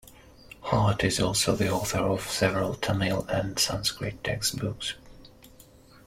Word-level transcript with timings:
Hart 0.61 1.03
is 1.03 1.19
also 1.19 1.55
the 1.55 1.69
author 1.69 1.99
of 1.99 2.27
several 2.27 2.73
Tamil 2.73 3.23
and 3.29 3.59
Sanskrit 3.59 4.23
textbooks. 4.23 4.95